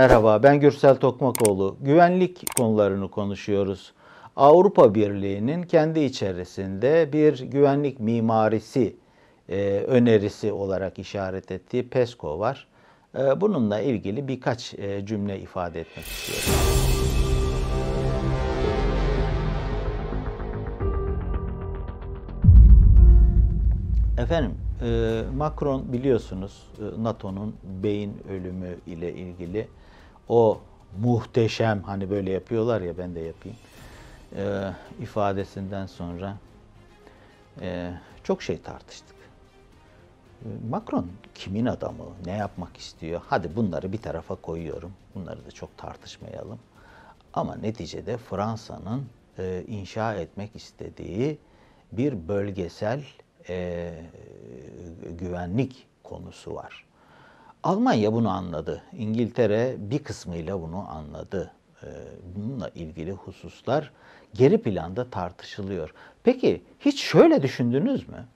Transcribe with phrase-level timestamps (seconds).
[0.00, 1.76] Merhaba, ben Gürsel Tokmakoğlu.
[1.80, 3.92] Güvenlik konularını konuşuyoruz.
[4.36, 8.96] Avrupa Birliği'nin kendi içerisinde bir güvenlik mimarisi
[9.48, 12.68] e, önerisi olarak işaret ettiği PESCO var.
[13.18, 16.99] E, bununla ilgili birkaç e, cümle ifade etmek istiyorum.
[24.30, 29.68] Efendim, e, Macron biliyorsunuz e, NATO'nun beyin ölümü ile ilgili
[30.28, 30.60] o
[31.00, 33.56] muhteşem hani böyle yapıyorlar ya ben de yapayım
[34.36, 36.36] e, ifadesinden sonra
[37.60, 37.92] e,
[38.24, 39.16] çok şey tartıştık.
[40.44, 43.20] E, Macron kimin adamı, ne yapmak istiyor?
[43.26, 44.92] Hadi bunları bir tarafa koyuyorum.
[45.14, 46.58] Bunları da çok tartışmayalım.
[47.34, 49.06] Ama neticede Fransa'nın
[49.38, 51.38] e, inşa etmek istediği
[51.92, 53.02] bir bölgesel
[53.50, 53.92] e,
[55.10, 56.84] güvenlik konusu var.
[57.62, 58.82] Almanya bunu anladı.
[58.92, 61.52] İngiltere bir kısmıyla bunu anladı.
[61.82, 61.88] E,
[62.36, 63.92] bununla ilgili hususlar
[64.34, 65.94] geri planda tartışılıyor.
[66.22, 68.26] Peki hiç şöyle düşündünüz mü?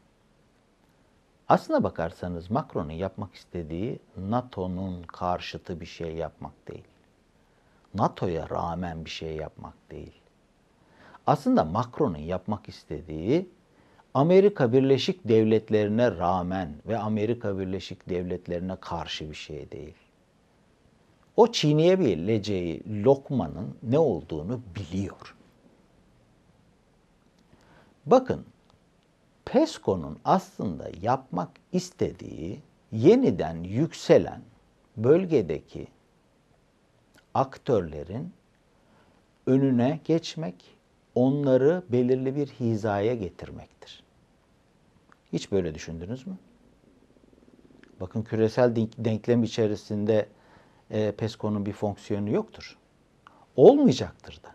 [1.49, 6.85] Aslına bakarsanız Macron'un yapmak istediği NATO'nun karşıtı bir şey yapmak değil.
[7.95, 10.13] NATO'ya rağmen bir şey yapmak değil.
[11.27, 13.49] Aslında Macron'un yapmak istediği
[14.15, 19.95] Amerika Birleşik Devletleri'ne rağmen ve Amerika Birleşik Devletleri'ne karşı bir şey değil.
[21.37, 25.37] O çiğneyebileceği lokmanın ne olduğunu biliyor.
[28.07, 28.45] Bakın,
[29.45, 32.61] PESCO'nun aslında yapmak istediği
[32.93, 34.41] yeniden yükselen
[34.97, 35.87] bölgedeki
[37.35, 38.33] aktörlerin
[39.47, 40.77] önüne geçmek,
[41.15, 44.04] onları belirli bir hizaya getirmektir.
[45.35, 46.37] Hiç böyle düşündünüz mü?
[48.01, 50.29] Bakın küresel denklem içerisinde
[50.91, 52.79] e, PESCO'nun bir fonksiyonu yoktur.
[53.57, 54.49] Olmayacaktır da.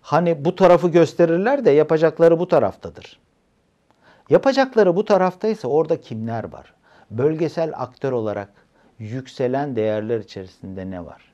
[0.00, 3.20] Hani bu tarafı gösterirler de yapacakları bu taraftadır.
[4.30, 6.74] Yapacakları bu taraftaysa orada kimler var?
[7.10, 8.52] Bölgesel aktör olarak
[8.98, 11.32] yükselen değerler içerisinde ne var?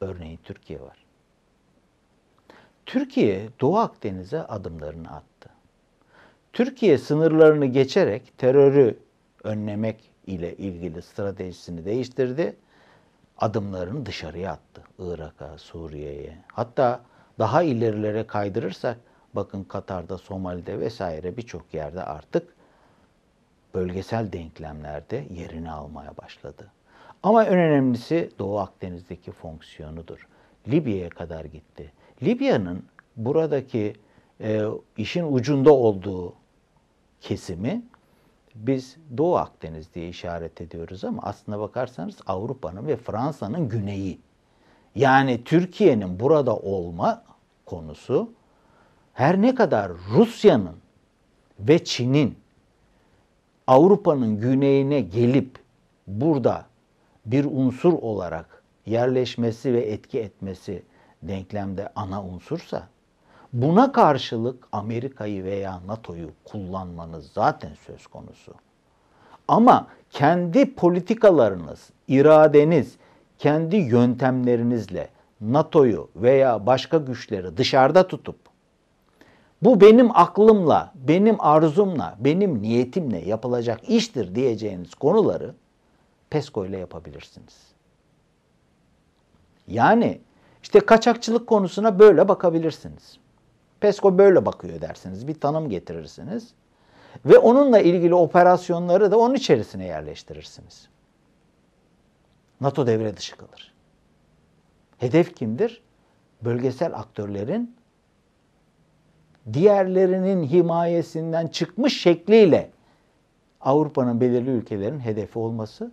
[0.00, 1.04] Örneğin Türkiye var.
[2.86, 5.35] Türkiye Doğu Akdeniz'e adımlarını attı.
[6.56, 8.98] Türkiye sınırlarını geçerek terörü
[9.44, 12.56] önlemek ile ilgili stratejisini değiştirdi.
[13.38, 14.82] Adımlarını dışarıya attı.
[14.98, 16.38] Irak'a, Suriye'ye.
[16.52, 17.00] Hatta
[17.38, 18.98] daha ilerilere kaydırırsak
[19.34, 22.54] bakın Katar'da, Somali'de vesaire birçok yerde artık
[23.74, 26.70] bölgesel denklemlerde yerini almaya başladı.
[27.22, 30.28] Ama en önemlisi Doğu Akdeniz'deki fonksiyonudur.
[30.68, 31.92] Libya'ya kadar gitti.
[32.22, 32.84] Libya'nın
[33.16, 33.94] buradaki
[34.40, 34.62] e,
[34.96, 36.34] işin ucunda olduğu
[37.20, 37.82] kesimi
[38.54, 44.20] biz Doğu Akdeniz diye işaret ediyoruz ama aslına bakarsanız Avrupa'nın ve Fransa'nın güneyi.
[44.94, 47.24] Yani Türkiye'nin burada olma
[47.66, 48.32] konusu
[49.12, 50.76] her ne kadar Rusya'nın
[51.60, 52.38] ve Çin'in
[53.66, 55.58] Avrupa'nın güneyine gelip
[56.06, 56.66] burada
[57.26, 60.82] bir unsur olarak yerleşmesi ve etki etmesi
[61.22, 62.88] denklemde ana unsursa
[63.52, 68.54] buna karşılık Amerika'yı veya NATO'yu kullanmanız zaten söz konusu.
[69.48, 72.96] Ama kendi politikalarınız, iradeniz,
[73.38, 75.08] kendi yöntemlerinizle
[75.40, 78.36] NATO'yu veya başka güçleri dışarıda tutup
[79.62, 85.54] bu benim aklımla, benim arzumla, benim niyetimle yapılacak iştir diyeceğiniz konuları
[86.30, 87.66] PESCO ile yapabilirsiniz.
[89.68, 90.20] Yani
[90.62, 93.18] işte kaçakçılık konusuna böyle bakabilirsiniz.
[93.80, 95.28] PESCO böyle bakıyor dersiniz.
[95.28, 96.54] Bir tanım getirirsiniz.
[97.24, 100.88] Ve onunla ilgili operasyonları da onun içerisine yerleştirirsiniz.
[102.60, 103.74] NATO devre dışı kalır.
[104.98, 105.82] Hedef kimdir?
[106.42, 107.76] Bölgesel aktörlerin
[109.52, 112.70] diğerlerinin himayesinden çıkmış şekliyle
[113.60, 115.92] Avrupa'nın belirli ülkelerin hedefi olması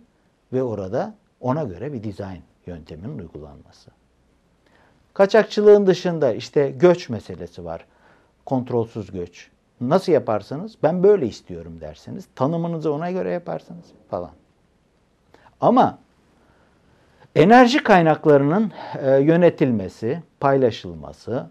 [0.52, 3.90] ve orada ona göre bir dizayn yönteminin uygulanması.
[5.14, 7.84] Kaçakçılığın dışında işte göç meselesi var.
[8.46, 9.50] Kontrolsüz göç.
[9.80, 10.76] Nasıl yaparsınız?
[10.82, 12.28] Ben böyle istiyorum dersiniz.
[12.34, 14.30] Tanımınızı ona göre yaparsınız falan.
[15.60, 15.98] Ama
[17.34, 18.72] enerji kaynaklarının
[19.02, 21.46] e, yönetilmesi, paylaşılması,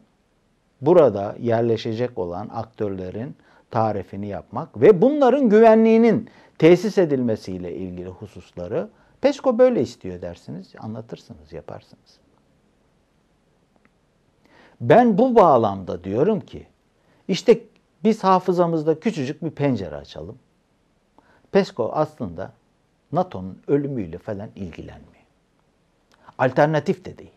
[0.81, 3.36] burada yerleşecek olan aktörlerin
[3.71, 8.89] tarifini yapmak ve bunların güvenliğinin tesis edilmesiyle ilgili hususları
[9.21, 12.24] PESCO böyle istiyor dersiniz, anlatırsınız, yaparsınız.
[14.81, 16.67] Ben bu bağlamda diyorum ki
[17.27, 17.61] işte
[18.03, 20.39] biz hafızamızda küçücük bir pencere açalım.
[21.51, 22.53] PESCO aslında
[23.11, 25.23] NATO'nun ölümüyle falan ilgilenmiyor.
[26.37, 27.29] Alternatif de değil.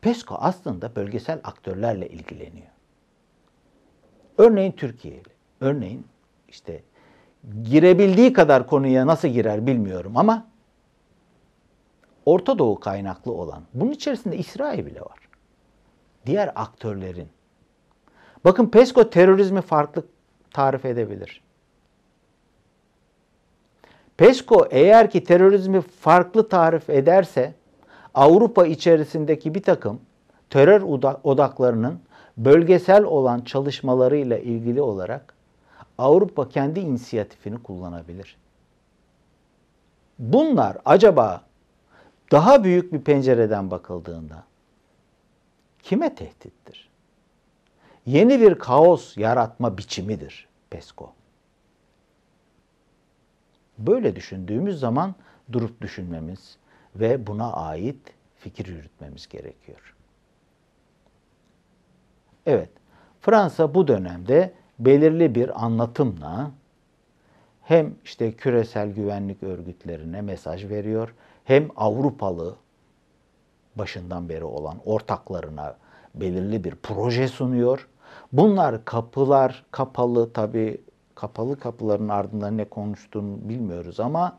[0.00, 2.66] PESCO aslında bölgesel aktörlerle ilgileniyor.
[4.38, 5.32] Örneğin Türkiye ile.
[5.60, 6.06] Örneğin
[6.48, 6.82] işte
[7.62, 10.46] girebildiği kadar konuya nasıl girer bilmiyorum ama
[12.26, 15.18] Orta Doğu kaynaklı olan, bunun içerisinde İsrail bile var.
[16.26, 17.28] Diğer aktörlerin.
[18.44, 20.04] Bakın PESCO terörizmi farklı
[20.50, 21.42] tarif edebilir.
[24.16, 27.54] PESCO eğer ki terörizmi farklı tarif ederse
[28.14, 30.00] Avrupa içerisindeki bir takım
[30.50, 30.82] terör
[31.24, 32.00] odaklarının
[32.36, 35.34] bölgesel olan çalışmalarıyla ilgili olarak
[35.98, 38.36] Avrupa kendi inisiyatifini kullanabilir.
[40.18, 41.40] Bunlar acaba
[42.32, 44.44] daha büyük bir pencereden bakıldığında
[45.82, 46.90] kime tehdittir?
[48.06, 51.12] Yeni bir kaos yaratma biçimidir PESCO.
[53.78, 55.14] Böyle düşündüğümüz zaman
[55.52, 56.56] durup düşünmemiz
[56.96, 59.94] ve buna ait fikir yürütmemiz gerekiyor.
[62.46, 62.70] Evet,
[63.20, 66.50] Fransa bu dönemde belirli bir anlatımla
[67.62, 71.14] hem işte küresel güvenlik örgütlerine mesaj veriyor,
[71.44, 72.56] hem Avrupalı
[73.76, 75.76] başından beri olan ortaklarına
[76.14, 77.88] belirli bir proje sunuyor.
[78.32, 80.80] Bunlar kapılar kapalı tabi
[81.14, 84.38] kapalı kapıların ardından ne konuştuğunu bilmiyoruz ama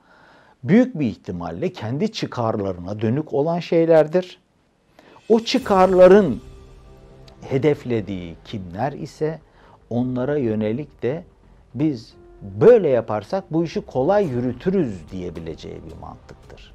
[0.63, 4.39] büyük bir ihtimalle kendi çıkarlarına dönük olan şeylerdir.
[5.29, 6.41] O çıkarların
[7.41, 9.39] hedeflediği kimler ise
[9.89, 11.23] onlara yönelik de
[11.75, 16.73] biz böyle yaparsak bu işi kolay yürütürüz diyebileceği bir mantıktır.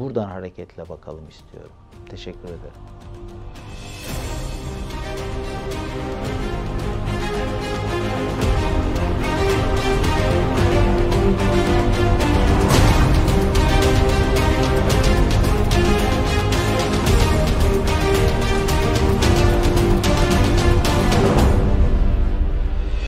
[0.00, 1.72] Buradan hareketle bakalım istiyorum.
[2.08, 2.80] Teşekkür ederim.